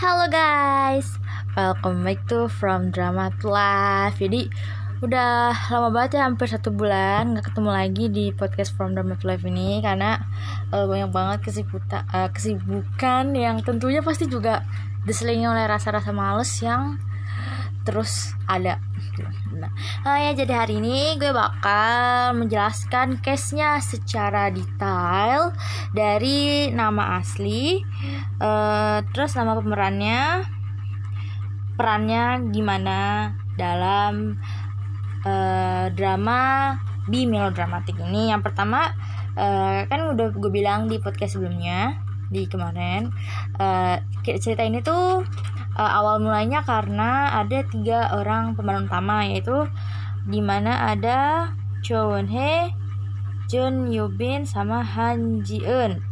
Halo 0.00 0.32
guys, 0.32 1.20
welcome 1.52 2.00
back 2.00 2.24
to 2.32 2.48
From 2.48 2.88
Drama 2.88 3.36
to 3.44 3.52
Life. 3.52 4.16
Jadi 4.16 4.48
udah 5.04 5.52
lama 5.68 5.92
banget 5.92 6.16
ya 6.16 6.24
hampir 6.24 6.48
satu 6.48 6.72
bulan 6.72 7.36
nggak 7.36 7.52
ketemu 7.52 7.68
lagi 7.68 8.04
di 8.08 8.24
podcast 8.32 8.72
From 8.72 8.96
Drama 8.96 9.20
to 9.20 9.28
Life 9.28 9.44
ini 9.44 9.84
karena 9.84 10.16
uh, 10.72 10.88
banyak 10.88 11.12
banget 11.12 11.38
kesibukan, 11.44 12.08
uh, 12.16 12.32
kesibukan 12.32 13.36
yang 13.36 13.60
tentunya 13.60 14.00
pasti 14.00 14.24
juga 14.24 14.64
diselingi 15.04 15.44
oleh 15.44 15.68
rasa-rasa 15.68 16.16
males 16.16 16.48
yang 16.64 16.96
terus 17.84 18.32
ada 18.48 18.80
Nah, 19.60 19.72
oh 20.08 20.16
ya 20.16 20.32
jadi 20.32 20.64
hari 20.64 20.80
ini 20.80 21.20
gue 21.20 21.30
bakal 21.36 22.32
menjelaskan 22.40 23.20
case-nya 23.20 23.76
secara 23.84 24.48
detail 24.48 25.52
dari 25.92 26.72
nama 26.72 27.20
asli, 27.20 27.84
uh, 28.40 29.04
terus 29.12 29.36
nama 29.36 29.60
pemerannya, 29.60 30.48
perannya 31.76 32.48
gimana 32.48 33.32
dalam 33.60 34.40
uh, 35.28 35.86
drama 35.92 36.74
bi 37.04 37.28
melodramatik 37.28 38.00
ini. 38.00 38.32
Yang 38.32 38.48
pertama 38.48 38.96
uh, 39.36 39.84
kan 39.84 40.00
udah 40.16 40.32
gue 40.32 40.50
bilang 40.52 40.88
di 40.88 40.96
podcast 40.96 41.36
sebelumnya 41.36 42.00
di 42.30 42.46
kemarin 42.46 43.10
uh, 43.58 43.98
cerita 44.22 44.62
ini 44.62 44.78
tuh 44.80 45.26
uh, 45.80 45.92
awal 45.96 46.20
mulanya 46.20 46.60
karena 46.60 47.40
ada 47.40 47.64
tiga 47.64 48.12
orang 48.12 48.52
pemeran 48.52 48.84
utama 48.84 49.24
yaitu 49.24 49.64
di 50.28 50.44
mana 50.44 50.92
ada 50.92 51.48
Cho 51.80 52.12
Won 52.12 52.28
Hye, 52.28 52.76
Jun 53.48 53.88
Yoo 53.88 54.12
Bin 54.12 54.44
sama 54.44 54.84
Han 54.84 55.40
Ji 55.40 55.64
Eun. 55.64 56.04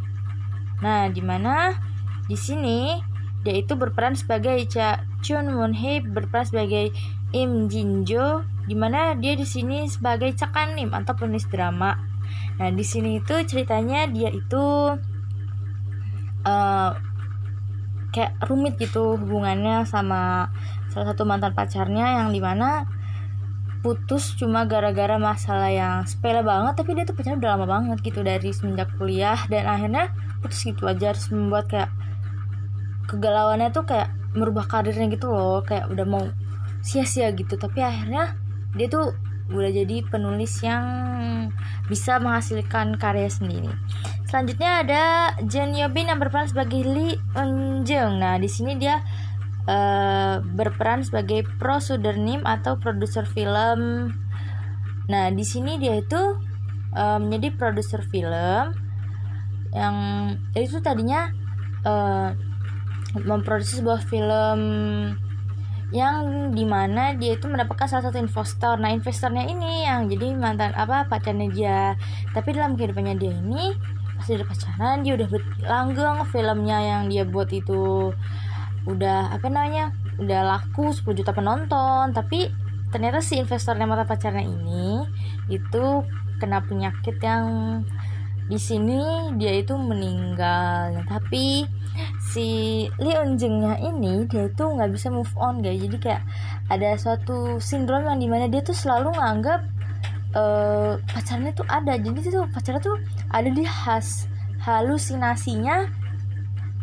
Nah, 0.81 1.13
di 1.13 1.21
mana 1.21 1.77
di 2.25 2.37
sini 2.41 2.97
dia 3.45 3.61
itu 3.61 3.77
berperan 3.77 4.17
sebagai 4.17 4.65
Cha 4.73 5.05
Chun 5.21 5.53
Won 5.53 5.77
Hye 5.77 6.01
berperan 6.01 6.49
sebagai 6.49 6.89
Im 7.37 7.69
Jin 7.69 8.09
Jo, 8.09 8.49
di 8.65 8.73
mana 8.73 9.13
dia 9.13 9.37
di 9.37 9.45
sini 9.45 9.85
sebagai 9.85 10.33
Cakan 10.33 10.81
Nim 10.81 10.97
atau 10.97 11.13
penulis 11.13 11.45
drama. 11.53 12.01
Nah, 12.57 12.73
di 12.73 12.83
sini 12.83 13.21
itu 13.21 13.37
ceritanya 13.45 14.09
dia 14.09 14.33
itu 14.33 14.97
uh, 16.49 16.91
kayak 18.15 18.37
rumit 18.49 18.81
gitu 18.81 19.21
hubungannya 19.21 19.85
sama 19.85 20.49
salah 20.93 21.13
satu 21.13 21.29
mantan 21.29 21.53
pacarnya 21.53 22.25
yang 22.25 22.33
di 22.33 22.41
mana 22.41 22.89
putus 23.85 24.35
cuma 24.35 24.67
gara-gara 24.67 25.21
masalah 25.21 25.71
yang 25.71 26.03
sepele 26.09 26.43
banget 26.43 26.75
tapi 26.75 26.99
dia 26.99 27.05
tuh 27.07 27.15
pacarnya 27.15 27.39
udah 27.39 27.51
lama 27.55 27.67
banget 27.69 27.99
gitu 28.03 28.21
dari 28.27 28.51
semenjak 28.51 28.91
kuliah 28.99 29.39
dan 29.47 29.69
akhirnya 29.71 30.11
putus 30.43 30.67
gitu 30.67 30.89
aja 30.89 31.15
harus 31.15 31.31
membuat 31.31 31.71
kayak 31.71 31.91
kegalauannya 33.09 33.73
tuh 33.73 33.89
kayak 33.89 34.13
merubah 34.37 34.69
karirnya 34.69 35.09
gitu 35.09 35.33
loh 35.33 35.65
kayak 35.65 35.89
udah 35.89 36.05
mau 36.05 36.25
sia-sia 36.85 37.33
gitu. 37.33 37.57
Tapi 37.57 37.81
akhirnya 37.81 38.37
dia 38.77 38.87
tuh 38.93 39.17
udah 39.49 39.71
jadi 39.73 40.05
penulis 40.05 40.61
yang 40.61 40.85
bisa 41.89 42.21
menghasilkan 42.21 43.01
karya 43.01 43.33
sendiri. 43.33 43.73
Selanjutnya 44.29 44.85
ada 44.85 45.05
Jen 45.49 45.73
Yobin 45.73 46.13
yang 46.13 46.21
berperan 46.21 46.53
sebagai 46.53 46.85
Lee 46.85 47.17
Eun-jung. 47.33 48.21
Nah, 48.21 48.37
di 48.37 48.49
sini 48.49 48.77
dia 48.77 49.01
uh, 49.65 50.45
berperan 50.45 51.01
sebagai 51.01 51.49
prosudernim 51.57 52.45
atau 52.45 52.77
produser 52.77 53.25
film. 53.25 54.13
Nah, 55.09 55.33
di 55.33 55.45
sini 55.49 55.81
dia 55.81 55.97
itu 55.97 56.37
uh, 56.93 57.19
menjadi 57.21 57.57
produser 57.57 58.05
film 58.05 58.77
yang 59.73 59.97
itu 60.57 60.81
tadinya 60.81 61.29
uh, 61.85 62.33
memproduksi 63.17 63.81
sebuah 63.81 64.05
film 64.05 64.61
yang 65.89 66.53
di 66.53 66.69
mana 66.69 67.17
dia 67.17 67.41
itu 67.41 67.49
mendapatkan 67.49 67.89
salah 67.89 68.13
satu 68.13 68.21
investor. 68.21 68.77
Nah 68.77 68.93
investornya 68.93 69.49
ini 69.49 69.89
yang 69.89 70.09
jadi 70.13 70.37
mantan 70.37 70.77
apa 70.77 71.09
pacarnya 71.09 71.49
dia. 71.49 71.81
Tapi 72.37 72.49
dalam 72.53 72.77
kehidupannya 72.77 73.17
dia 73.17 73.33
ini 73.33 73.73
pas 74.19 74.27
dia 74.27 74.43
pacaran 74.43 75.07
dia 75.07 75.15
udah 75.15 75.29
langgeng 75.65 76.19
filmnya 76.29 76.79
yang 76.85 77.03
dia 77.09 77.25
buat 77.25 77.49
itu. 77.55 78.13
Udah 78.85 79.33
apa 79.33 79.49
namanya 79.49 79.97
udah 80.21 80.41
laku 80.45 80.93
10 80.93 81.09
juta 81.17 81.33
penonton. 81.33 82.13
Tapi 82.13 82.53
ternyata 82.93 83.25
si 83.25 83.41
investornya 83.41 83.89
mata 83.89 84.05
pacarnya 84.05 84.45
ini 84.45 85.05
itu 85.49 86.05
kena 86.37 86.63
penyakit 86.69 87.17
yang 87.21 87.47
di 88.49 88.57
sini 88.57 89.33
dia 89.37 89.53
itu 89.57 89.77
meninggal. 89.77 90.97
Nah, 90.97 91.05
tapi 91.05 91.69
si 92.29 92.47
Lee 93.01 93.17
Eun 93.17 93.41
nya 93.41 93.81
ini 93.81 94.29
dia 94.29 94.53
itu 94.53 94.65
nggak 94.65 94.91
bisa 94.93 95.09
move 95.09 95.33
on 95.41 95.65
guys. 95.65 95.81
Jadi 95.81 95.97
kayak 95.97 96.23
ada 96.69 96.95
suatu 97.01 97.57
sindrom 97.57 98.05
yang 98.05 98.21
di 98.21 98.29
mana 98.29 98.45
dia 98.47 98.61
tuh 98.61 98.77
selalu 98.77 99.17
nganggap 99.17 99.61
uh, 100.37 101.01
pacarnya 101.09 101.57
tuh 101.57 101.65
ada. 101.65 101.97
Jadi 101.97 102.29
tuh 102.29 102.45
pacarnya 102.53 102.83
tuh 102.85 103.01
ada 103.33 103.49
di 103.49 103.65
khas 103.65 104.29
halusinasinya 104.61 105.89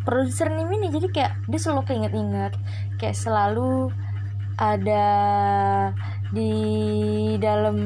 produser 0.01 0.49
nih 0.49 0.65
ini. 0.65 0.87
Jadi 0.89 1.07
kayak 1.13 1.33
dia 1.45 1.59
selalu 1.61 1.81
keinget-inget 1.85 2.53
kayak 2.97 3.13
selalu 3.13 3.93
ada 4.55 5.07
di 6.31 6.51
dalam 7.37 7.77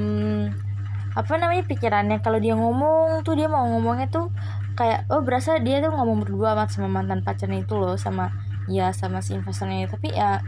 apa 1.19 1.35
namanya 1.35 1.67
pikirannya. 1.67 2.23
Kalau 2.23 2.39
dia 2.39 2.55
ngomong 2.55 3.27
tuh 3.27 3.35
dia 3.35 3.51
mau 3.51 3.67
ngomongnya 3.67 4.07
tuh 4.07 4.31
kayak 4.79 5.11
oh 5.11 5.19
berasa 5.19 5.59
dia 5.59 5.83
tuh 5.83 5.91
ngomong 5.91 6.23
berdua 6.23 6.55
amat 6.55 6.71
sama 6.71 6.87
mantan 6.87 7.19
pacarnya 7.19 7.67
itu 7.67 7.75
loh 7.75 7.99
sama 7.99 8.31
ya 8.71 8.95
sama 8.95 9.19
si 9.19 9.35
investornya 9.35 9.91
tapi 9.91 10.15
ya 10.15 10.39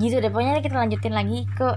gitu 0.00 0.16
deh. 0.16 0.32
Pokoknya 0.32 0.64
kita 0.64 0.80
lanjutin 0.80 1.12
lagi 1.12 1.44
ke 1.52 1.68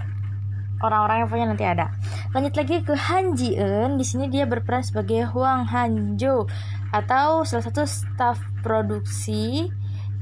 orang-orang 0.79 1.23
yang 1.23 1.27
pokoknya 1.27 1.47
nanti 1.51 1.65
ada. 1.67 1.85
Lanjut 2.31 2.53
lagi 2.55 2.75
ke 2.87 2.93
Han 2.95 3.35
Ji 3.35 3.59
Eun 3.59 3.99
di 3.99 4.05
sini 4.07 4.31
dia 4.31 4.47
berperan 4.47 4.83
sebagai 4.83 5.27
Huang 5.35 5.67
Hanjo 5.67 6.47
atau 6.95 7.43
salah 7.43 7.65
satu 7.67 7.83
staff 7.83 8.39
produksi 8.63 9.67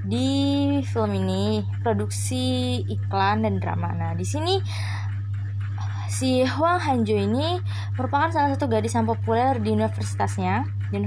di 0.02 0.30
film 0.82 1.14
ini. 1.14 1.62
Produksi 1.86 2.82
iklan 2.90 3.46
dan 3.46 3.62
drama. 3.62 3.94
Nah 3.94 4.12
di 4.18 4.26
sini 4.26 4.58
si 6.08 6.44
Huang 6.48 6.80
Hanjo 6.80 7.16
ini 7.16 7.60
merupakan 8.00 8.32
salah 8.32 8.56
satu 8.56 8.72
gadis 8.72 8.96
yang 8.96 9.08
populer 9.08 9.60
di 9.60 9.76
universitasnya 9.76 10.68
di, 10.88 11.04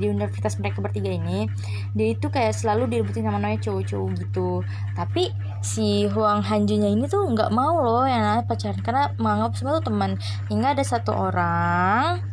di, 0.00 0.06
universitas 0.08 0.56
mereka 0.56 0.80
bertiga 0.80 1.12
ini. 1.12 1.44
Dia 1.92 2.16
itu 2.16 2.32
kayak 2.32 2.56
selalu 2.56 2.88
direbutin 2.88 3.28
sama 3.28 3.36
namanya 3.36 3.60
cowok-cowok 3.60 4.08
gitu. 4.16 4.50
Tapi 4.96 5.28
si 5.60 6.08
Huang 6.08 6.40
Hanjo 6.40 6.76
nya 6.80 6.88
ini 6.88 7.04
tuh 7.04 7.28
nggak 7.28 7.52
mau 7.52 7.84
loh 7.84 8.08
yang 8.08 8.24
namanya 8.24 8.48
pacaran 8.48 8.80
karena 8.80 9.04
menganggap 9.20 9.52
semua 9.60 9.72
tuh 9.80 9.92
teman. 9.92 10.16
Hingga 10.48 10.68
ada 10.72 10.84
satu 10.84 11.12
orang 11.12 12.24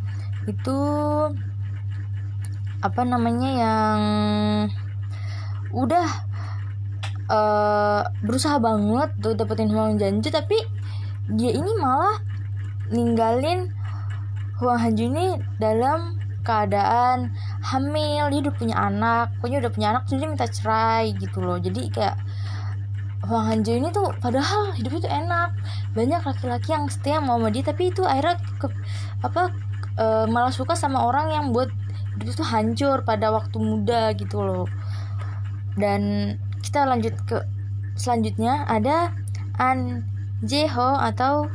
itu 0.48 0.80
apa 2.80 3.02
namanya 3.04 3.50
yang 3.52 4.00
udah 5.76 6.08
uh, 7.28 8.02
berusaha 8.24 8.56
banget 8.62 9.10
tuh 9.20 9.36
dapetin 9.36 9.72
Huang 9.74 10.00
Janju 10.00 10.30
tapi 10.32 10.56
dia 11.28 11.52
ini 11.52 11.72
malah 11.80 12.20
ninggalin 12.88 13.68
Huang 14.58 14.80
Hanju 14.82 15.14
ini 15.14 15.38
dalam 15.62 16.18
keadaan 16.42 17.36
hamil. 17.62 18.32
Dia 18.34 18.40
udah 18.48 18.56
punya 18.56 18.76
anak. 18.80 19.38
Pokoknya 19.38 19.68
udah 19.68 19.72
punya 19.72 19.88
anak 19.94 20.04
jadi 20.10 20.26
dia 20.26 20.30
minta 20.34 20.48
cerai 20.50 21.14
gitu 21.14 21.44
loh. 21.44 21.62
Jadi 21.62 21.94
kayak 21.94 22.18
Huang 23.28 23.46
Hanju 23.54 23.72
ini 23.76 23.94
tuh 23.94 24.10
padahal 24.18 24.74
hidupnya 24.74 25.02
tuh 25.04 25.14
enak. 25.14 25.50
Banyak 25.94 26.22
laki-laki 26.26 26.74
yang 26.74 26.90
setia 26.90 27.22
mau 27.22 27.38
sama 27.38 27.54
dia 27.54 27.62
tapi 27.62 27.94
itu 27.94 28.02
akhirnya 28.02 28.42
ke, 28.58 28.68
apa 29.22 29.54
e, 30.00 30.06
malah 30.32 30.54
suka 30.56 30.74
sama 30.74 31.06
orang 31.06 31.30
yang 31.30 31.46
buat 31.54 31.70
hidup 32.18 32.34
itu 32.34 32.46
hancur 32.46 33.06
pada 33.06 33.30
waktu 33.30 33.58
muda 33.62 34.16
gitu 34.18 34.42
loh. 34.42 34.66
Dan 35.78 36.34
kita 36.66 36.88
lanjut 36.90 37.14
ke 37.30 37.46
selanjutnya. 37.94 38.66
Ada 38.66 39.14
An 39.62 40.02
Jeho 40.46 40.94
atau 40.98 41.50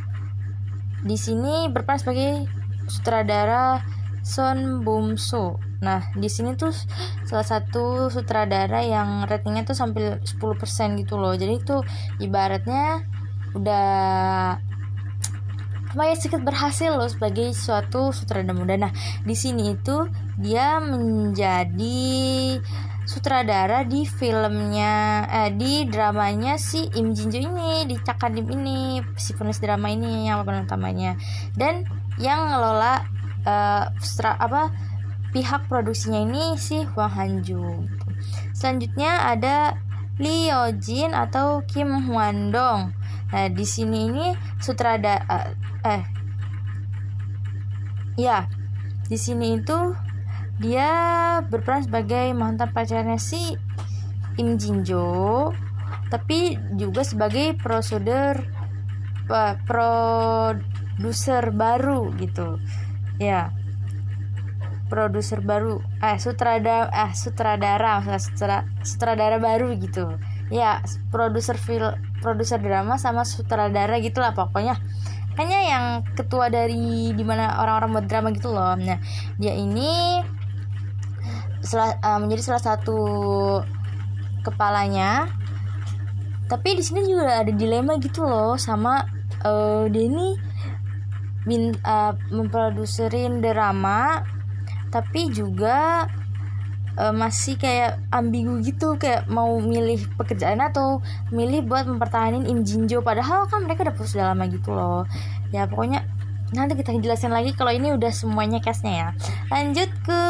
di 1.02 1.18
sini 1.18 1.70
berperan 1.70 1.98
sebagai 1.98 2.46
sutradara 2.86 3.82
Son 4.22 4.86
Bum 4.86 5.18
So. 5.18 5.58
Nah, 5.82 6.14
di 6.14 6.30
sini 6.30 6.54
tuh 6.54 6.70
salah 7.26 7.42
satu 7.42 8.06
sutradara 8.06 8.86
yang 8.86 9.26
ratingnya 9.26 9.66
tuh 9.66 9.74
sampai 9.74 10.22
10% 10.22 11.02
gitu 11.02 11.18
loh. 11.18 11.34
Jadi 11.34 11.58
itu 11.58 11.82
ibaratnya 12.22 13.02
udah 13.58 13.90
lumayan 15.92 16.16
sedikit 16.16 16.40
berhasil 16.40 16.94
loh 16.94 17.10
sebagai 17.10 17.50
suatu 17.52 18.14
sutradara 18.14 18.54
muda. 18.54 18.78
Nah, 18.78 18.92
di 19.26 19.34
sini 19.34 19.74
itu 19.74 20.06
dia 20.38 20.78
menjadi 20.78 22.62
sutradara 23.02 23.82
di 23.82 24.06
filmnya 24.06 25.26
eh 25.26 25.50
di 25.50 25.86
dramanya 25.90 26.54
si 26.54 26.86
Im 26.94 27.10
Jinjo 27.12 27.38
ini 27.42 27.82
di 27.86 27.98
Cakadim 27.98 28.46
ini 28.54 29.02
si 29.18 29.34
penulis 29.34 29.58
drama 29.58 29.90
ini 29.90 30.30
yang 30.30 30.42
pemeran 30.42 30.66
utamanya. 30.66 31.18
Dan 31.58 31.82
yang 32.20 32.52
ngelola 32.52 33.02
uh, 33.42 33.84
apa 34.38 34.70
pihak 35.32 35.66
produksinya 35.66 36.22
ini 36.22 36.54
si 36.60 36.84
Huang 36.84 37.10
Hanju. 37.10 37.88
Selanjutnya 38.52 39.32
ada 39.32 39.74
Lee 40.20 40.52
Yojin 40.52 41.16
atau 41.16 41.64
Kim 41.66 42.06
Hwan 42.06 42.52
Dong. 42.52 42.94
Nah 43.32 43.48
di 43.48 43.64
sini 43.64 44.12
ini 44.12 44.26
sutradara 44.60 45.56
eh 45.82 46.04
ya 48.20 48.44
di 49.08 49.16
sini 49.16 49.56
itu 49.56 49.96
dia 50.62 50.90
berperan 51.50 51.82
sebagai 51.82 52.30
mantan 52.38 52.70
pacarnya 52.70 53.18
si 53.18 53.58
Im 54.38 54.56
Jinjo 54.56 55.50
tapi 56.08 56.60
juga 56.78 57.02
sebagai 57.02 57.56
prosedur 57.58 58.44
produser 59.64 61.44
baru 61.50 62.12
gitu. 62.20 62.60
Ya 63.16 63.50
produser 64.92 65.40
baru 65.40 65.80
eh 66.04 66.20
sutradara 66.20 66.92
eh 66.92 67.16
sutradara 67.16 68.04
sutradara, 68.20 68.68
sutradara 68.84 69.36
baru 69.40 69.72
gitu. 69.80 70.20
Ya 70.52 70.84
produser 71.08 71.56
film 71.56 71.96
produser 72.20 72.60
drama 72.60 73.00
sama 73.00 73.24
sutradara 73.24 73.96
gitulah 74.04 74.36
pokoknya. 74.36 74.76
Hanya 75.40 75.58
yang 75.64 75.84
ketua 76.12 76.52
dari 76.52 77.16
di 77.16 77.24
mana 77.24 77.56
orang-orang 77.56 77.96
buat 77.96 78.06
drama 78.06 78.28
gitu 78.36 78.52
loh. 78.52 78.76
Nah 78.76 79.00
dia 79.40 79.56
ini 79.56 80.20
salah, 81.62 81.96
uh, 82.02 82.18
menjadi 82.18 82.42
salah 82.52 82.62
satu 82.62 82.98
kepalanya. 84.42 85.30
Tapi 86.50 86.76
di 86.76 86.82
sini 86.84 87.06
juga 87.08 87.40
ada 87.40 87.52
dilema 87.54 87.96
gitu 87.96 88.26
loh 88.28 88.60
sama 88.60 89.08
uh, 89.46 89.88
dia 89.88 90.04
ini 90.04 90.36
bin, 91.48 91.72
uh, 91.80 92.12
memproduserin 92.28 93.40
drama 93.40 94.20
tapi 94.92 95.32
juga 95.32 96.04
uh, 97.00 97.14
masih 97.16 97.56
kayak 97.56 97.96
ambigu 98.12 98.60
gitu 98.60 99.00
kayak 99.00 99.24
mau 99.32 99.56
milih 99.56 100.04
pekerjaan 100.20 100.60
atau 100.60 101.00
milih 101.32 101.64
buat 101.64 101.88
mempertahankan 101.88 102.44
Im 102.44 102.62
Jinjo. 102.68 103.00
Padahal 103.00 103.48
kan 103.48 103.64
mereka 103.64 103.88
udah 103.88 103.96
putus 103.96 104.12
udah 104.12 104.36
lama 104.36 104.44
gitu 104.52 104.70
loh. 104.76 105.08
Ya 105.48 105.64
pokoknya 105.64 106.04
nanti 106.52 106.76
kita 106.76 106.92
jelasin 107.00 107.32
lagi 107.32 107.56
kalau 107.56 107.72
ini 107.72 107.96
udah 107.96 108.12
semuanya 108.12 108.60
cashnya 108.60 108.92
ya. 108.92 109.08
Lanjut 109.48 109.88
ke 110.04 110.20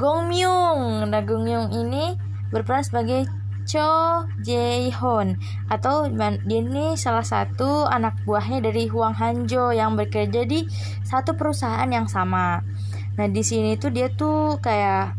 Gong 0.00 0.32
Myung 0.32 1.12
nah 1.12 1.20
Gong 1.20 1.44
Myung 1.44 1.68
ini 1.76 2.16
berperan 2.48 2.80
sebagai 2.80 3.28
Cho 3.68 4.24
Jae-hoon 4.40 5.36
atau 5.68 6.08
dia 6.08 6.58
ini 6.58 6.96
salah 6.96 7.22
satu 7.22 7.84
anak 7.84 8.16
buahnya 8.24 8.64
dari 8.64 8.88
Huang 8.88 9.12
Hanjo 9.12 9.70
yang 9.76 9.94
bekerja 9.94 10.48
di 10.48 10.66
satu 11.06 11.38
perusahaan 11.38 11.86
yang 11.86 12.10
sama. 12.10 12.64
Nah, 13.14 13.26
di 13.28 13.44
sini 13.44 13.78
tuh 13.78 13.94
dia 13.94 14.10
tuh 14.10 14.58
kayak 14.58 15.14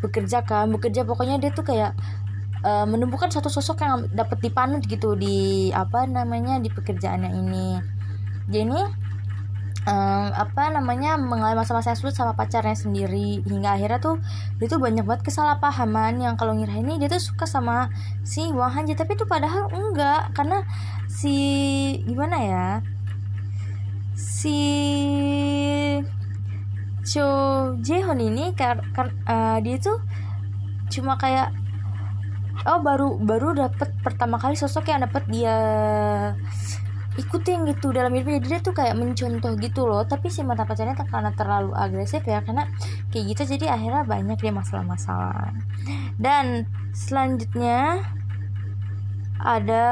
bekerja 0.00 0.40
kan, 0.46 0.72
bekerja 0.72 1.04
pokoknya 1.04 1.36
dia 1.42 1.50
tuh 1.52 1.68
kayak 1.68 1.92
uh, 2.64 2.86
menemukan 2.88 3.28
satu 3.28 3.50
sosok 3.52 3.84
yang 3.84 4.08
dapat 4.14 4.40
dipanut 4.40 4.80
gitu 4.86 5.12
di 5.18 5.68
apa 5.74 6.06
namanya 6.08 6.62
di 6.62 6.72
pekerjaannya 6.72 7.30
ini. 7.34 7.66
Ini 8.48 8.80
um, 9.86 10.28
apa 10.30 10.70
namanya 10.70 11.18
mengalami 11.18 11.62
yang 11.62 11.98
sulit 11.98 12.14
sama 12.14 12.34
pacarnya 12.38 12.74
sendiri. 12.74 13.42
Hingga 13.46 13.78
akhirnya 13.78 13.98
tuh 13.98 14.16
dia 14.58 14.66
tuh 14.70 14.78
banyak 14.78 15.04
banget 15.06 15.22
kesalahpahaman. 15.26 16.22
Yang 16.22 16.34
kalau 16.38 16.54
ngira 16.54 16.74
ini 16.78 16.98
dia 17.02 17.08
tuh 17.10 17.22
suka 17.22 17.46
sama 17.46 17.90
si 18.22 18.50
Wang 18.54 18.72
Hanji 18.72 18.94
tapi 18.94 19.14
itu 19.18 19.26
padahal 19.26 19.70
enggak. 19.70 20.34
Karena 20.34 20.62
si 21.10 21.36
gimana 22.06 22.36
ya 22.40 22.68
si 24.16 24.58
Cho 27.02 27.26
Jaehoon 27.82 28.22
ini 28.22 28.54
kar 28.54 28.78
uh, 29.26 29.58
dia 29.58 29.76
tuh 29.82 29.98
cuma 30.92 31.18
kayak 31.18 31.50
oh 32.68 32.78
baru 32.84 33.18
baru 33.18 33.58
dapet 33.58 33.90
pertama 34.04 34.38
kali 34.38 34.54
sosok 34.54 34.92
yang 34.92 35.02
dapet 35.02 35.24
dia 35.26 35.56
ikutin 37.20 37.68
gitu 37.68 37.92
dalam 37.92 38.12
hidupnya. 38.16 38.40
Dia 38.40 38.58
tuh 38.64 38.72
kayak 38.72 38.96
mencontoh 38.96 39.52
gitu 39.60 39.84
loh. 39.84 40.04
Tapi 40.08 40.32
si 40.32 40.40
mata 40.44 40.64
pacarnya 40.64 40.96
karena 40.96 41.32
terlalu 41.36 41.72
agresif 41.76 42.24
ya 42.24 42.40
karena 42.40 42.68
kayak 43.12 43.24
gitu. 43.36 43.56
Jadi 43.56 43.68
akhirnya 43.68 44.04
banyak 44.04 44.38
dia 44.40 44.52
masalah-masalah. 44.52 45.52
Dan 46.16 46.64
selanjutnya 46.96 48.00
ada 49.42 49.86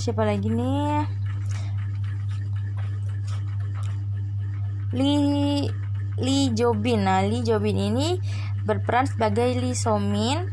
siapa 0.00 0.24
lagi 0.24 0.48
nih? 0.48 1.04
Lee 4.96 5.68
Lee 6.18 6.50
Jobin. 6.56 7.04
Nah 7.04 7.22
Lee 7.22 7.44
Jobin 7.44 7.76
ini 7.76 8.18
berperan 8.64 9.06
sebagai 9.06 9.52
Lee 9.56 9.76
Somin 9.76 10.48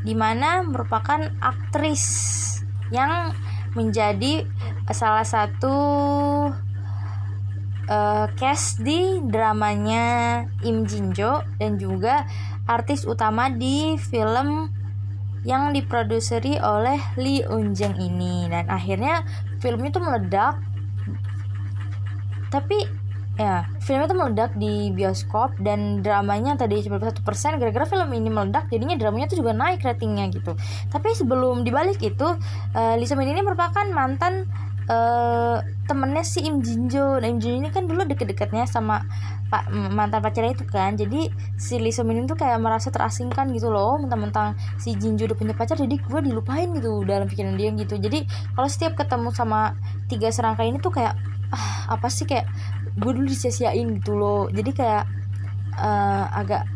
di 0.00 0.16
mana 0.16 0.64
merupakan 0.64 1.20
aktris 1.44 2.04
yang 2.88 3.32
menjadi 3.74 4.46
salah 4.90 5.22
satu 5.22 5.76
uh, 7.90 8.26
cast 8.38 8.82
di 8.82 9.22
dramanya 9.26 10.44
Im 10.66 10.86
Jinjo 10.86 11.42
dan 11.58 11.78
juga 11.78 12.26
artis 12.66 13.02
utama 13.06 13.50
di 13.50 13.98
film 13.98 14.70
yang 15.42 15.72
diproduseri 15.72 16.60
oleh 16.60 17.00
Lee 17.16 17.42
Eun 17.46 17.72
Jung 17.72 17.96
ini. 17.96 18.46
Dan 18.46 18.68
akhirnya 18.68 19.24
film 19.58 19.82
itu 19.86 19.98
meledak. 19.98 20.60
Tapi 22.50 22.99
ya 23.40 23.64
film 23.80 24.04
itu 24.04 24.12
meledak 24.12 24.52
di 24.60 24.92
bioskop 24.92 25.56
dan 25.64 26.04
dramanya 26.04 26.60
tadi 26.60 26.84
cuma 26.84 27.00
satu 27.00 27.24
persen. 27.24 27.56
Gara-gara 27.56 27.88
film 27.88 28.12
ini 28.12 28.28
meledak 28.28 28.68
jadinya 28.68 29.00
dramanya 29.00 29.32
tuh 29.32 29.40
juga 29.40 29.56
naik 29.56 29.80
ratingnya 29.80 30.28
gitu. 30.28 30.52
Tapi 30.92 31.08
sebelum 31.16 31.64
dibalik 31.64 32.04
itu 32.04 32.36
uh, 32.76 32.94
Lisa 33.00 33.16
Min 33.16 33.32
ini 33.32 33.40
merupakan 33.40 33.88
mantan 33.88 34.44
uh, 34.92 35.64
temennya 35.88 36.22
si 36.26 36.44
Im 36.44 36.60
Jinjo 36.60 37.18
nah 37.18 37.26
Im 37.32 37.40
Jinjo 37.40 37.64
ini 37.64 37.70
kan 37.72 37.88
dulu 37.88 38.04
deket-deketnya 38.06 38.68
sama 38.68 39.02
pak 39.50 39.66
mantan 39.72 40.22
pacarnya 40.22 40.54
itu 40.54 40.64
kan. 40.68 40.94
Jadi 40.94 41.26
si 41.58 41.80
Lee 41.82 41.96
Min 42.06 42.28
tuh 42.28 42.38
kayak 42.38 42.60
merasa 42.62 42.92
terasingkan 42.94 43.50
gitu 43.56 43.72
loh 43.72 43.98
mentang-mentang 43.98 44.54
si 44.78 44.94
Jinjo 44.94 45.26
udah 45.26 45.38
punya 45.38 45.54
pacar 45.56 45.74
jadi 45.80 45.96
gue 45.98 46.20
dilupain 46.22 46.70
gitu 46.76 47.02
dalam 47.08 47.26
pikiran 47.26 47.58
dia 47.58 47.74
gitu. 47.74 47.98
Jadi 47.98 48.28
kalau 48.54 48.68
setiap 48.70 48.94
ketemu 48.94 49.34
sama 49.34 49.74
tiga 50.06 50.30
serangkai 50.30 50.70
ini 50.70 50.78
tuh 50.78 50.94
kayak 50.94 51.18
ah, 51.50 51.98
apa 51.98 52.06
sih? 52.06 52.30
Kayak 52.30 52.46
gue 52.96 53.10
dulu 53.14 53.26
disia-siain 53.26 54.00
gitu 54.00 54.16
loh 54.16 54.50
jadi 54.50 54.70
kayak 54.72 55.04
uh, 55.78 56.26
agak 56.34 56.66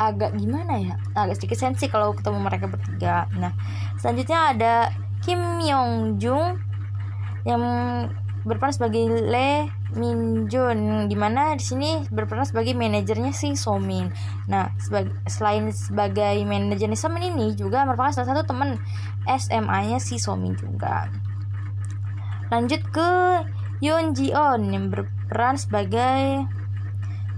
agak 0.00 0.32
gimana 0.34 0.80
ya 0.80 0.94
agak 1.12 1.36
sedikit 1.36 1.60
sensi 1.60 1.86
kalau 1.92 2.16
ketemu 2.16 2.40
mereka 2.40 2.66
bertiga 2.66 3.28
nah 3.36 3.52
selanjutnya 4.00 4.56
ada 4.56 4.74
Kim 5.20 5.60
Yong 5.60 6.16
Jung 6.16 6.56
yang 7.44 7.62
berperan 8.44 8.72
sebagai 8.72 9.04
Lee 9.28 9.68
Min 9.96 10.46
Jun 10.46 11.10
di 11.10 11.16
mana 11.18 11.52
di 11.58 11.64
sini 11.64 12.06
berperan 12.08 12.46
sebagai 12.46 12.72
manajernya 12.78 13.34
si 13.34 13.58
Somin. 13.58 14.06
Nah, 14.46 14.70
sebagai, 14.78 15.12
selain 15.26 15.68
sebagai 15.74 16.38
manajernya 16.46 16.94
Somin 16.94 17.34
ini 17.34 17.58
juga 17.58 17.82
merupakan 17.82 18.14
salah 18.14 18.32
satu 18.32 18.54
teman 18.54 18.78
SMA-nya 19.26 19.98
si 19.98 20.22
Somin 20.22 20.54
juga. 20.54 21.10
Lanjut 22.54 22.82
ke 22.94 23.10
Yoon 23.82 24.14
Ji 24.14 24.30
On 24.30 24.62
yang 24.70 24.94
ber, 24.94 25.10
peran 25.30 25.54
sebagai 25.54 26.42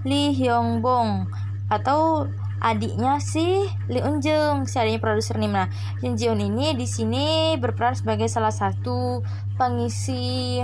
Lee 0.09 0.33
Hyung 0.33 0.81
Bong 0.81 1.29
atau 1.69 2.25
adiknya 2.63 3.19
si 3.19 3.67
Lee 3.91 4.01
Eun 4.01 4.23
Jung, 4.23 4.71
si 4.71 4.79
adiknya 4.79 5.03
produser 5.03 5.37
nih. 5.37 5.51
Nah, 5.51 5.67
Jin 5.99 6.15
Ji 6.15 6.31
ini 6.31 6.79
di 6.79 6.87
sini 6.87 7.59
berperan 7.59 7.99
sebagai 7.99 8.31
salah 8.31 8.55
satu 8.55 9.21
pengisi 9.59 10.63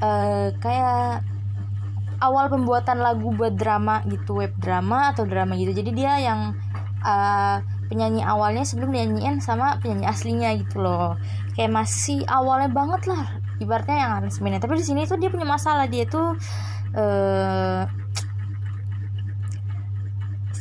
uh, 0.00 0.48
kayak 0.56 1.22
awal 2.24 2.48
pembuatan 2.48 3.04
lagu 3.04 3.30
buat 3.36 3.52
drama 3.52 4.00
gitu, 4.08 4.40
web 4.40 4.56
drama 4.56 5.12
atau 5.12 5.28
drama 5.28 5.52
gitu. 5.60 5.76
Jadi 5.76 5.90
dia 5.92 6.16
yang 6.24 6.56
uh, 7.04 7.60
penyanyi 7.92 8.24
awalnya 8.24 8.64
sebelum 8.64 8.96
nyanyiin 8.96 9.44
sama 9.44 9.76
penyanyi 9.84 10.08
aslinya 10.08 10.50
gitu 10.56 10.80
loh. 10.80 11.20
Kayak 11.52 11.84
masih 11.84 12.24
awalnya 12.24 12.72
banget 12.72 13.12
lah 13.12 13.41
ibaratnya 13.62 13.96
yang 13.96 14.12
resminya 14.26 14.58
tapi 14.58 14.78
di 14.78 14.84
sini 14.84 15.06
tuh 15.06 15.16
dia 15.16 15.30
punya 15.30 15.46
masalah. 15.46 15.86
Dia 15.86 16.04
tuh 16.10 16.34
uh, 16.98 17.82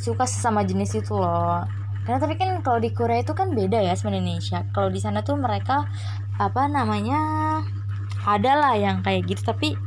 suka 0.02 0.26
sesama 0.26 0.66
jenis 0.66 0.98
itu 0.98 1.14
loh. 1.14 1.62
Karena 2.02 2.18
tapi 2.18 2.34
kan 2.34 2.66
kalau 2.66 2.82
di 2.82 2.90
Korea 2.90 3.22
itu 3.22 3.38
kan 3.38 3.54
beda 3.54 3.78
ya 3.78 3.94
sama 3.94 4.18
Indonesia. 4.18 4.66
Kalau 4.74 4.90
di 4.90 4.98
sana 4.98 5.22
tuh 5.22 5.38
mereka 5.38 5.86
apa 6.42 6.66
namanya 6.66 7.20
ada 8.26 8.52
lah 8.58 8.74
yang 8.74 9.06
kayak 9.06 9.30
gitu. 9.30 9.46
Tapi 9.46 9.78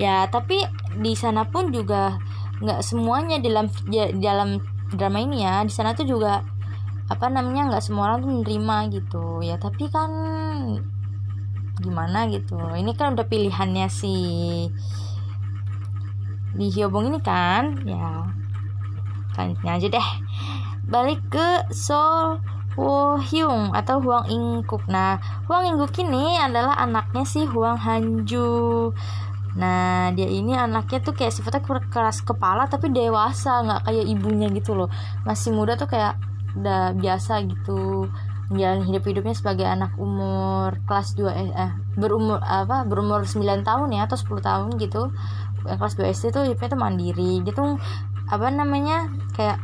ya 0.00 0.24
tapi 0.32 0.64
di 0.96 1.12
sana 1.12 1.44
pun 1.44 1.68
juga 1.68 2.16
nggak 2.64 2.80
semuanya 2.80 3.36
dalam 3.44 3.68
dalam 4.16 4.60
drama 4.96 5.18
ini 5.20 5.44
ya. 5.44 5.60
Di 5.68 5.72
sana 5.72 5.92
tuh 5.92 6.08
juga 6.08 6.40
apa 7.10 7.26
namanya 7.28 7.74
nggak 7.74 7.84
semua 7.84 8.08
orang 8.08 8.24
tuh 8.24 8.30
menerima 8.32 8.76
gitu. 8.96 9.24
Ya 9.44 9.60
tapi 9.60 9.92
kan 9.92 10.10
gimana 11.80 12.28
gitu 12.28 12.56
ini 12.76 12.92
kan 12.94 13.16
udah 13.16 13.26
pilihannya 13.26 13.88
si 13.88 14.14
di 16.54 16.66
Hyobong 16.68 17.08
ini 17.08 17.20
kan 17.24 17.80
ya 17.88 18.28
selanjutnya 19.32 19.72
aja 19.80 19.86
deh 19.88 20.08
balik 20.90 21.20
ke 21.32 21.70
Sol 21.72 22.42
Wo 22.78 23.18
Hyung 23.18 23.74
atau 23.74 23.98
Huang 23.98 24.30
Ingkuk. 24.30 24.86
Nah, 24.86 25.18
Huang 25.50 25.68
Ingkuk 25.74 25.90
ini 26.00 26.38
adalah 26.38 26.78
anaknya 26.78 27.26
si 27.26 27.42
Huang 27.44 27.76
Hanju. 27.76 28.94
Nah, 29.58 30.14
dia 30.14 30.30
ini 30.30 30.54
anaknya 30.54 31.02
tuh 31.02 31.12
kayak 31.12 31.34
sifatnya 31.34 31.60
keras 31.90 32.22
kepala 32.22 32.70
tapi 32.70 32.88
dewasa, 32.94 33.66
nggak 33.66 33.90
kayak 33.90 34.06
ibunya 34.06 34.46
gitu 34.54 34.78
loh. 34.78 34.88
Masih 35.26 35.50
muda 35.50 35.74
tuh 35.74 35.90
kayak 35.90 36.14
udah 36.56 36.94
biasa 36.94 37.42
gitu 37.46 38.10
menjalani 38.50 38.82
hidup 38.90 39.06
hidupnya 39.06 39.34
sebagai 39.38 39.62
anak 39.62 39.94
umur 39.94 40.82
kelas 40.84 41.14
2 41.14 41.30
eh, 41.30 41.54
eh 41.54 41.72
berumur 41.94 42.42
apa 42.42 42.82
berumur 42.82 43.22
9 43.22 43.62
tahun 43.62 43.88
ya 43.94 44.10
atau 44.10 44.18
10 44.18 44.42
tahun 44.42 44.68
gitu. 44.82 45.14
Kelas 45.62 45.94
2 45.94 46.10
SD 46.10 46.24
tuh 46.34 46.42
hidupnya 46.50 46.68
tuh 46.74 46.80
mandiri. 46.82 47.32
Dia 47.46 47.54
tuh 47.54 47.78
apa 48.26 48.46
namanya 48.50 49.06
kayak 49.38 49.62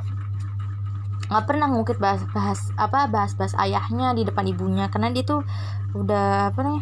nggak 1.26 1.44
pernah 1.50 1.66
ngungkit 1.66 1.98
bahas 1.98 2.22
bahas 2.30 2.70
apa 2.78 3.10
bahas 3.10 3.34
bahas 3.34 3.58
ayahnya 3.58 4.14
di 4.14 4.22
depan 4.22 4.46
ibunya. 4.46 4.86
Karena 4.86 5.10
dia 5.10 5.26
tuh 5.26 5.42
udah 5.98 6.54
apa 6.54 6.60
nih 6.62 6.80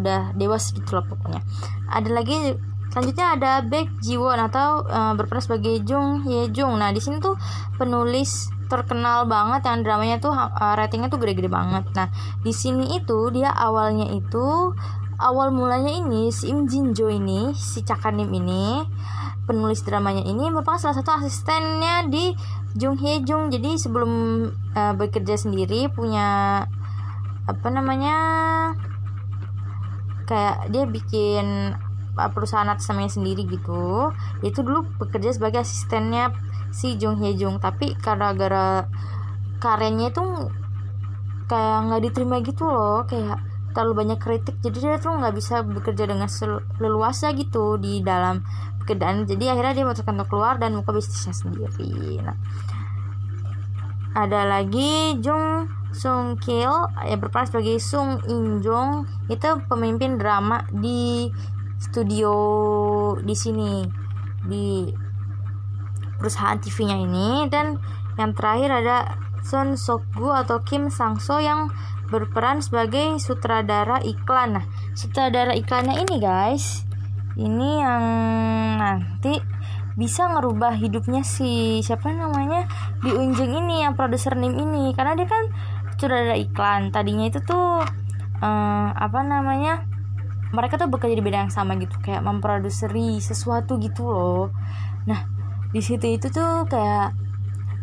udah 0.00 0.32
dewasa 0.32 0.72
gitu 0.72 0.96
loh 0.96 1.04
pokoknya. 1.04 1.44
Ada 1.92 2.08
lagi 2.08 2.56
selanjutnya 2.88 3.26
ada 3.36 3.52
Baek 3.60 3.90
Jiwon 4.00 4.38
atau 4.38 4.86
uh, 4.86 5.12
berperan 5.12 5.44
sebagai 5.44 5.82
Jung 5.84 6.24
Hye 6.24 6.48
Jung. 6.54 6.80
Nah 6.80 6.88
di 6.88 7.04
sini 7.04 7.20
tuh 7.20 7.36
penulis 7.76 8.48
terkenal 8.66 9.28
banget 9.28 9.66
yang 9.68 9.84
dramanya 9.84 10.16
tuh 10.20 10.32
uh, 10.32 10.74
ratingnya 10.74 11.12
tuh 11.12 11.20
gede-gede 11.20 11.52
banget. 11.52 11.84
Nah 11.94 12.08
di 12.40 12.52
sini 12.52 12.96
itu 12.96 13.28
dia 13.30 13.52
awalnya 13.52 14.08
itu 14.10 14.72
awal 15.20 15.54
mulanya 15.54 15.94
ini 15.94 16.34
si 16.34 16.50
Im 16.50 16.66
Jin 16.66 16.96
Jo 16.96 17.06
ini 17.12 17.54
si 17.54 17.86
Cakanim 17.86 18.30
ini 18.34 18.82
penulis 19.44 19.84
dramanya 19.84 20.24
ini 20.24 20.48
merupakan 20.48 20.80
salah 20.80 20.96
satu 20.96 21.20
asistennya 21.20 22.08
di 22.08 22.32
Jung 22.74 22.98
Hye 22.98 23.22
Jung. 23.22 23.52
Jadi 23.52 23.78
sebelum 23.78 24.12
uh, 24.74 24.94
bekerja 24.96 25.38
sendiri 25.38 25.92
punya 25.92 26.62
apa 27.44 27.68
namanya 27.68 28.16
kayak 30.24 30.72
dia 30.72 30.88
bikin 30.88 31.76
uh, 32.16 32.30
perusahaan 32.32 32.66
atas 32.66 32.88
namanya 32.90 33.12
sendiri 33.12 33.44
gitu. 33.46 34.10
Itu 34.40 34.64
dulu 34.64 34.88
bekerja 34.98 35.36
sebagai 35.36 35.62
asistennya 35.62 36.32
si 36.74 36.98
Jung 36.98 37.22
Hye 37.22 37.38
Jung. 37.38 37.62
Tapi 37.62 37.94
karena 38.02 38.34
gara 38.34 38.90
karyanya 39.62 40.10
itu 40.10 40.24
kayak 41.46 41.78
nggak 41.86 42.02
diterima 42.10 42.36
gitu 42.42 42.66
loh 42.66 43.06
kayak 43.06 43.38
terlalu 43.70 44.06
banyak 44.06 44.18
kritik. 44.18 44.58
Jadi 44.58 44.76
dia 44.82 44.98
tuh 44.98 45.14
nggak 45.14 45.34
bisa 45.38 45.62
bekerja 45.62 46.10
dengan 46.10 46.26
leluasa 46.82 47.30
gitu 47.38 47.78
di 47.78 48.02
dalam 48.02 48.42
pekerjaan. 48.82 49.22
Jadi 49.30 49.46
akhirnya 49.46 49.72
dia 49.78 49.84
memutuskan 49.86 50.18
untuk 50.18 50.34
keluar 50.34 50.58
dan 50.58 50.74
buka 50.74 50.90
bisnisnya 50.90 51.34
sendiri. 51.34 52.18
Nah 52.18 52.34
ada 54.14 54.46
lagi 54.46 55.18
Jung 55.18 55.66
Sung 55.90 56.38
Kil 56.38 56.70
yang 57.02 57.18
berperan 57.18 57.50
sebagai 57.50 57.82
Sung 57.82 58.22
In 58.30 58.62
Jong 58.62 59.06
itu 59.26 59.46
pemimpin 59.66 60.18
drama 60.18 60.62
di 60.70 61.30
studio 61.82 62.34
di 63.18 63.34
sini 63.34 63.82
di 64.46 64.86
perusahaan 66.24 66.56
TV-nya 66.56 66.96
ini. 67.04 67.44
Dan 67.52 67.76
yang 68.16 68.32
terakhir 68.32 68.72
ada 68.72 68.96
Son 69.44 69.76
Sokgu 69.76 70.32
atau 70.32 70.64
Kim 70.64 70.88
Sang 70.88 71.20
So 71.20 71.36
yang 71.36 71.68
berperan 72.08 72.64
sebagai 72.64 73.20
sutradara 73.20 74.00
iklan. 74.00 74.56
Nah, 74.56 74.64
sutradara 74.96 75.52
iklannya 75.52 76.00
ini 76.00 76.16
guys. 76.16 76.88
Ini 77.34 77.70
yang 77.82 78.04
nanti 78.80 79.36
bisa 79.94 80.26
ngerubah 80.30 80.74
hidupnya 80.78 81.22
si 81.22 81.82
siapa 81.82 82.10
namanya 82.10 82.66
di 83.02 83.10
Unjung 83.14 83.52
ini 83.52 83.82
yang 83.82 83.98
produser 83.98 84.38
Nim 84.38 84.54
ini. 84.54 84.96
Karena 84.96 85.18
dia 85.18 85.28
kan 85.28 85.50
sudah 85.98 86.30
ada 86.30 86.36
iklan. 86.38 86.94
Tadinya 86.94 87.26
itu 87.28 87.42
tuh 87.42 87.82
uh, 88.40 88.88
apa 88.94 89.20
namanya 89.26 89.84
mereka 90.54 90.78
tuh 90.78 90.86
bekerja 90.86 91.18
di 91.18 91.24
bidang 91.26 91.50
yang 91.50 91.54
sama 91.54 91.74
gitu. 91.82 91.98
Kayak 91.98 92.22
memproduseri 92.22 93.18
sesuatu 93.18 93.76
gitu 93.82 94.06
loh. 94.06 94.54
Nah 95.10 95.33
di 95.74 95.82
situ 95.82 96.06
itu 96.14 96.30
tuh 96.30 96.70
kayak 96.70 97.10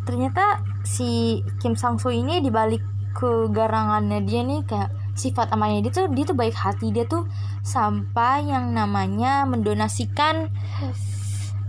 ternyata 0.07 0.63
si 0.87 1.43
Kim 1.59 1.75
Sang 1.75 1.99
Soo 1.99 2.15
ini 2.15 2.39
dibalik 2.39 2.81
kegarangannya 3.11 4.23
dia 4.23 4.41
nih 4.47 4.63
kayak 4.63 4.89
sifat 5.11 5.51
amanya 5.51 5.83
dia 5.83 5.91
tuh 5.91 6.07
dia 6.15 6.23
tuh 6.23 6.37
baik 6.39 6.55
hati 6.55 6.95
dia 6.95 7.03
tuh 7.03 7.27
sampai 7.61 8.47
yang 8.47 8.71
namanya 8.71 9.43
mendonasikan 9.43 10.47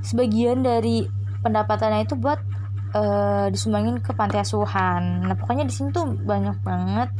sebagian 0.06 0.62
dari 0.62 1.10
pendapatannya 1.42 2.06
itu 2.06 2.14
buat 2.14 2.38
uh, 2.94 3.50
disumbangin 3.50 3.98
ke 3.98 4.14
panti 4.14 4.38
asuhan. 4.38 5.26
Nah 5.26 5.34
pokoknya 5.34 5.66
di 5.66 5.74
sini 5.74 5.90
tuh 5.90 6.06
banyak 6.06 6.62
banget 6.62 7.10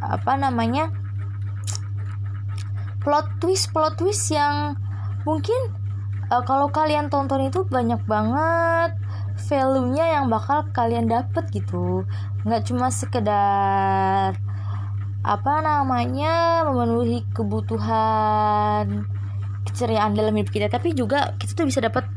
apa 0.00 0.32
namanya 0.40 0.88
plot 3.04 3.36
twist 3.36 3.68
plot 3.76 4.00
twist 4.00 4.32
yang 4.32 4.72
mungkin 5.28 5.79
uh, 6.30 6.42
kalau 6.46 6.70
kalian 6.70 7.10
tonton 7.10 7.50
itu 7.50 7.66
banyak 7.66 8.00
banget 8.06 8.94
value-nya 9.50 10.20
yang 10.20 10.30
bakal 10.30 10.64
kalian 10.70 11.10
dapet 11.10 11.50
gitu. 11.50 12.06
Nggak 12.46 12.70
cuma 12.70 12.88
sekedar 12.94 14.38
apa 15.20 15.54
namanya 15.60 16.64
memenuhi 16.64 17.28
kebutuhan 17.36 19.04
keceriaan 19.68 20.16
dalam 20.16 20.32
hidup 20.32 20.48
kita 20.48 20.72
tapi 20.72 20.96
juga 20.96 21.36
kita 21.36 21.52
tuh 21.52 21.68
bisa 21.68 21.84
dapat 21.84 22.08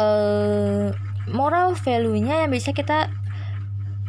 uh, 0.00 0.88
moral 1.28 1.76
value-nya 1.76 2.48
yang 2.48 2.50
bisa 2.56 2.72
kita 2.72 3.12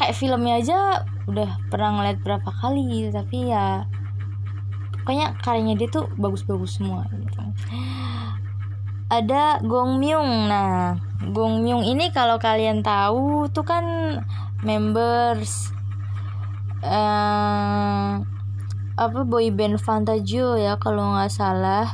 Kayak 0.00 0.16
filmnya 0.16 0.54
aja 0.60 1.04
udah 1.28 1.50
pernah 1.68 2.00
ngeliat 2.00 2.18
berapa 2.24 2.50
kali 2.50 3.12
tapi 3.12 3.52
ya 3.52 3.84
pokoknya 5.10 5.34
karyanya 5.42 5.74
dia 5.74 5.88
tuh 5.90 6.06
bagus-bagus 6.20 6.78
semua 6.78 7.02
gitu. 7.10 7.40
ada 9.10 9.58
Gong 9.66 9.98
Myung. 9.98 10.46
Nah 10.46 11.02
Gong 11.34 11.66
Myung 11.66 11.82
ini 11.82 12.14
kalau 12.14 12.38
kalian 12.38 12.86
tahu 12.86 13.50
tuh 13.50 13.66
kan 13.66 13.84
members 14.62 15.74
uh, 16.86 18.22
apa 18.94 19.20
boy 19.26 19.50
band 19.50 19.82
Fantagio 19.82 20.54
ya 20.54 20.78
kalau 20.78 21.18
nggak 21.18 21.32
salah. 21.34 21.90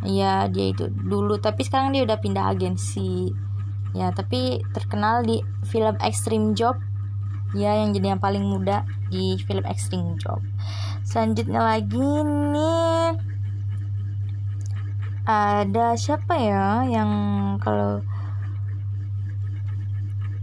Iya 0.00 0.48
dia 0.48 0.72
itu 0.72 0.88
dulu 0.88 1.36
tapi 1.36 1.68
sekarang 1.68 1.92
dia 1.92 2.08
udah 2.08 2.16
pindah 2.16 2.48
agensi. 2.48 3.28
Ya 3.92 4.08
tapi 4.08 4.64
terkenal 4.72 5.20
di 5.20 5.44
film 5.68 6.00
Extreme 6.00 6.56
Job 6.56 6.80
ya 7.54 7.78
yang 7.80 7.94
jadi 7.94 8.14
yang 8.14 8.22
paling 8.22 8.42
muda 8.42 8.82
di 9.08 9.38
film 9.46 9.62
Extreme 9.64 10.18
Job. 10.18 10.42
Selanjutnya 11.06 11.62
lagi 11.62 12.02
nih 12.26 13.14
ada 15.24 15.96
siapa 15.96 16.36
ya 16.36 16.84
yang 16.84 17.10
kalau 17.62 18.04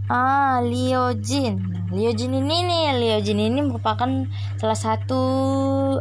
ah 0.09 0.63
Leo 0.63 1.13
Jin. 1.19 1.87
Leo 1.91 2.11
Jin 2.15 2.33
ini 2.33 2.57
nih 2.65 2.83
Leo 2.97 3.19
Jin 3.19 3.39
ini 3.39 3.59
merupakan 3.61 4.09
salah 4.57 4.79
satu 4.79 5.21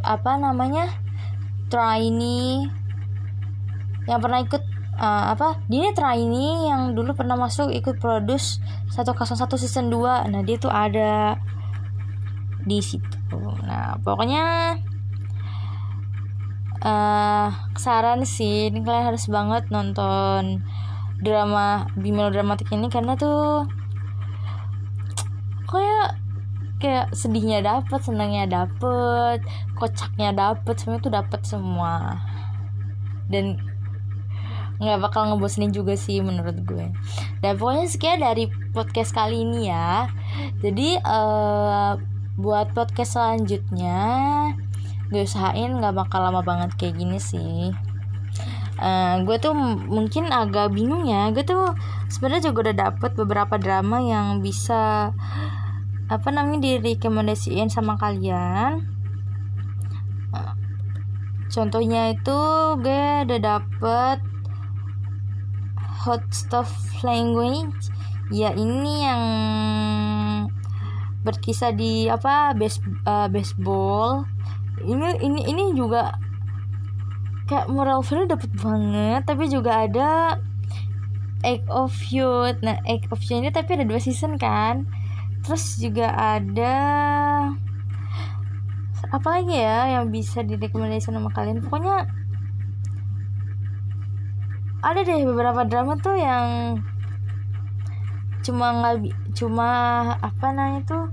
apa 0.00 0.38
namanya 0.38 0.88
trainee 1.70 2.70
yang 4.08 4.18
pernah 4.18 4.42
ikut 4.42 4.79
uh, 5.00 5.25
apa? 5.33 5.59
Dia 5.73 5.97
trainee 5.97 6.69
yang 6.69 6.92
dulu 6.92 7.16
pernah 7.16 7.35
masuk 7.35 7.73
ikut 7.73 7.97
produce 7.99 8.61
101 8.92 9.40
season 9.57 9.88
2 9.88 10.28
nah 10.28 10.45
dia 10.45 10.61
tuh 10.61 10.71
ada 10.71 11.40
di 12.69 12.78
situ. 12.85 13.40
Nah 13.64 13.97
pokoknya 14.04 14.76
uh, 16.85 17.49
saran 17.75 18.28
sih 18.28 18.69
ini 18.69 18.85
kalian 18.85 19.09
harus 19.11 19.25
banget 19.33 19.73
nonton 19.73 20.61
drama 21.21 21.88
dramatik 22.33 22.69
ini 22.73 22.88
karena 22.88 23.16
tuh 23.16 23.69
kayak 25.69 26.16
kayak 26.80 27.12
sedihnya 27.12 27.61
dapet 27.61 28.00
senangnya 28.00 28.49
dapet 28.49 29.45
kocaknya 29.76 30.33
dapet 30.33 30.75
semua 30.80 30.97
itu 31.00 31.11
dapet 31.12 31.40
semua. 31.45 31.95
Dan 33.30 33.69
nggak 34.80 34.99
bakal 35.04 35.28
ngebosenin 35.28 35.76
juga 35.76 35.92
sih 35.94 36.25
menurut 36.25 36.56
gue. 36.64 36.88
Dan 37.44 37.52
pokoknya 37.60 37.87
sekian 37.87 38.25
dari 38.25 38.49
podcast 38.72 39.12
kali 39.12 39.44
ini 39.44 39.68
ya. 39.68 40.08
Jadi 40.64 40.96
uh, 41.04 42.00
buat 42.40 42.72
podcast 42.72 43.20
selanjutnya 43.20 44.00
gue 45.12 45.26
usahain 45.26 45.76
nggak 45.76 45.92
bakal 45.92 46.25
lama 46.25 46.40
banget 46.40 46.72
kayak 46.80 46.96
gini 46.96 47.20
sih. 47.20 47.76
Uh, 48.80 49.20
gue 49.28 49.37
tuh 49.37 49.52
mungkin 49.92 50.32
agak 50.32 50.72
bingung 50.72 51.04
ya. 51.04 51.28
Gue 51.37 51.44
tuh 51.44 51.76
sebenarnya 52.08 52.49
juga 52.49 52.72
udah 52.72 52.76
dapet 52.88 53.10
beberapa 53.12 53.60
drama 53.60 54.00
yang 54.00 54.40
bisa 54.40 55.12
apa 56.08 56.28
namanya 56.32 56.72
direkomendasiin 56.72 57.68
sama 57.68 58.00
kalian. 58.00 58.80
Uh, 60.32 60.56
contohnya 61.52 62.16
itu 62.16 62.38
gue 62.80 63.28
udah 63.28 63.40
dapet 63.44 64.29
hot 66.00 66.25
stuff 66.33 66.73
language 67.04 67.92
ya 68.33 68.54
ini 68.57 69.04
yang 69.04 69.23
berkisah 71.21 71.76
di 71.76 72.09
apa 72.09 72.57
base, 72.57 72.80
uh, 73.04 73.28
baseball. 73.28 74.25
Ini 74.80 75.21
ini 75.21 75.40
ini 75.45 75.64
juga 75.76 76.16
kayak 77.45 77.69
moral 77.69 78.00
value 78.00 78.30
dapet 78.30 78.49
banget 78.57 79.28
tapi 79.28 79.45
juga 79.52 79.85
ada 79.85 80.40
Egg 81.45 81.69
of 81.69 81.92
Youth. 82.09 82.64
Nah 82.64 82.80
Egg 82.88 83.11
of 83.12 83.21
Youth 83.21 83.45
ini 83.45 83.52
tapi 83.52 83.76
ada 83.76 83.85
dua 83.85 84.00
season 84.00 84.40
kan. 84.40 84.88
Terus 85.45 85.76
juga 85.76 86.12
ada 86.16 86.76
apa 89.11 89.28
lagi 89.28 89.57
ya 89.57 90.00
yang 90.00 90.09
bisa 90.09 90.40
direkomendasikan 90.40 91.21
sama 91.21 91.33
kalian? 91.35 91.61
Pokoknya 91.64 92.09
ada 94.80 95.00
deh 95.04 95.25
beberapa 95.28 95.64
drama 95.68 95.96
tuh 96.00 96.16
yang 96.16 96.80
cuma 98.40 98.72
nggak 98.80 99.12
cuma 99.37 99.68
apa 100.16 100.47
namanya 100.56 100.80
tuh 100.88 101.04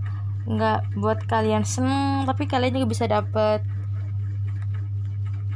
nggak 0.48 0.80
buat 0.96 1.20
kalian 1.28 1.68
seneng 1.68 2.24
tapi 2.24 2.48
kalian 2.48 2.80
juga 2.80 2.88
bisa 2.88 3.06
dapet 3.06 3.60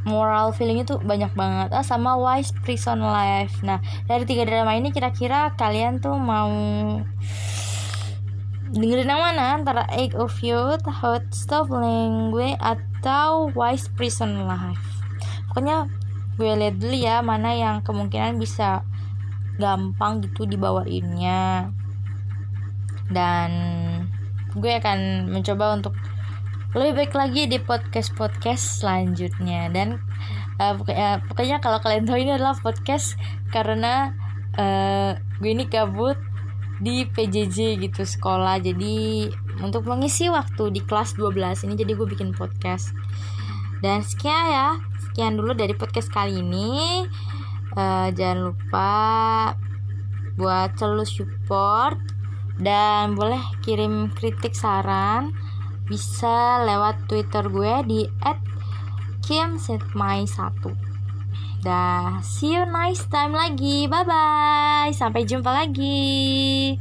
moral 0.04 0.50
feeling 0.54 0.82
itu 0.82 0.97
banyak 0.97 1.30
banget. 1.38 1.69
Ah 1.74 1.86
sama 1.86 2.17
wise 2.17 2.54
prison 2.65 3.02
life. 3.02 3.62
Nah 3.62 3.80
dari 4.10 4.26
tiga 4.26 4.50
drama 4.50 4.74
ini 4.74 4.89
kira-kira 4.89 5.54
kalian 5.56 6.02
tuh 6.02 6.17
mau 6.17 6.50
dengerin 8.71 9.12
yang 9.12 9.21
mana? 9.21 9.60
Antara 9.60 9.84
Egg 9.93 10.15
of 10.15 10.34
Youth, 10.41 10.84
Hot 10.88 11.28
Stuff 11.36 11.69
Language 11.69 12.58
atau 12.58 13.52
Wise 13.54 13.91
Prison 13.93 14.47
Life? 14.47 15.04
Pokoknya 15.52 15.86
gue 16.41 16.58
lihat 16.58 16.82
dulu 16.82 16.97
ya 16.97 17.21
mana 17.21 17.54
yang 17.54 17.86
kemungkinan 17.86 18.41
bisa 18.41 18.82
gampang 19.62 20.25
gitu 20.25 20.49
dibawainnya. 20.49 21.69
Dan 23.13 23.51
gue 24.58 24.73
akan 24.82 25.30
mencoba 25.30 25.77
untuk 25.77 25.93
lebih 26.73 27.06
baik 27.06 27.13
lagi 27.13 27.45
di 27.45 27.62
podcast 27.62 28.17
podcast 28.17 28.82
selanjutnya. 28.82 29.69
Dan 29.69 30.01
uh, 30.58 30.73
pokoknya, 31.30 31.62
kalau 31.62 31.77
kalian 31.77 32.10
tahu 32.10 32.17
ini 32.17 32.34
adalah 32.34 32.58
podcast 32.58 33.21
karena 33.54 34.17
uh, 34.58 35.13
gue 35.38 35.51
ini 35.54 35.69
kabut 35.69 36.17
di 36.82 37.06
PJJ 37.06 37.77
gitu 37.86 38.01
sekolah. 38.01 38.58
Jadi 38.65 39.30
untuk 39.62 39.86
mengisi 39.86 40.25
waktu 40.34 40.73
di 40.73 40.82
kelas 40.82 41.13
12 41.21 41.69
ini 41.69 41.77
jadi 41.77 41.93
gue 41.93 42.08
bikin 42.10 42.34
podcast. 42.34 42.97
Dan 43.86 44.01
sekian 44.01 44.45
ya 44.49 44.90
sekian 45.12 45.36
dulu 45.36 45.52
dari 45.52 45.76
podcast 45.76 46.08
kali 46.08 46.39
ini. 46.39 47.04
Uh, 47.76 48.08
jangan 48.15 48.47
lupa 48.47 48.91
buat 50.39 50.71
selalu 50.80 51.04
support 51.04 52.00
dan 52.56 53.19
boleh 53.19 53.43
kirim 53.60 54.08
kritik 54.15 54.56
saran 54.56 55.36
bisa 55.84 56.63
lewat 56.63 57.12
twitter 57.12 57.52
gue 57.52 57.76
di 57.84 58.02
@kimsetmai1 59.28 60.63
dah 61.62 62.24
see 62.26 62.58
you 62.58 62.65
nice 62.65 63.06
time 63.06 63.38
lagi. 63.38 63.86
Bye 63.86 64.08
bye 64.08 64.89
sampai 64.95 65.28
jumpa 65.28 65.52
lagi 65.52 66.74